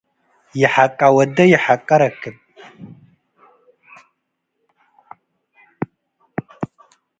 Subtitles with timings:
[0.61, 2.35] ይሐቀ ወዴ ይሐቀ ረክብ።